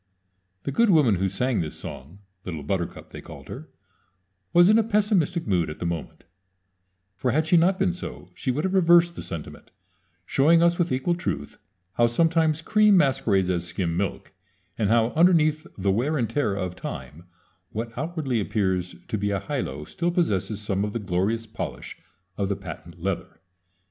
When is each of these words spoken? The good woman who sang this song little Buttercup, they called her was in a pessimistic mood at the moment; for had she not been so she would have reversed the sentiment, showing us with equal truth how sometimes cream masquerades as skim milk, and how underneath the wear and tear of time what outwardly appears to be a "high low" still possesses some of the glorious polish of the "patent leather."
The 0.63 0.71
good 0.71 0.89
woman 0.89 1.17
who 1.17 1.27
sang 1.29 1.61
this 1.61 1.75
song 1.75 2.21
little 2.43 2.63
Buttercup, 2.63 3.11
they 3.11 3.21
called 3.21 3.49
her 3.49 3.69
was 4.51 4.67
in 4.67 4.79
a 4.79 4.83
pessimistic 4.83 5.45
mood 5.45 5.69
at 5.69 5.77
the 5.77 5.85
moment; 5.85 6.23
for 7.15 7.29
had 7.29 7.45
she 7.45 7.55
not 7.55 7.77
been 7.77 7.93
so 7.93 8.31
she 8.33 8.49
would 8.49 8.63
have 8.63 8.73
reversed 8.73 9.15
the 9.15 9.21
sentiment, 9.21 9.69
showing 10.25 10.63
us 10.63 10.79
with 10.79 10.91
equal 10.91 11.13
truth 11.13 11.59
how 11.97 12.07
sometimes 12.07 12.63
cream 12.63 12.97
masquerades 12.97 13.51
as 13.51 13.67
skim 13.67 13.95
milk, 13.95 14.33
and 14.75 14.89
how 14.89 15.09
underneath 15.09 15.67
the 15.77 15.91
wear 15.91 16.17
and 16.17 16.31
tear 16.31 16.55
of 16.55 16.75
time 16.75 17.25
what 17.69 17.95
outwardly 17.95 18.39
appears 18.41 18.95
to 19.07 19.19
be 19.19 19.29
a 19.29 19.39
"high 19.39 19.61
low" 19.61 19.83
still 19.85 20.09
possesses 20.09 20.59
some 20.59 20.83
of 20.83 20.93
the 20.93 20.99
glorious 20.99 21.45
polish 21.45 21.95
of 22.39 22.49
the 22.49 22.55
"patent 22.55 22.99
leather." 22.99 23.39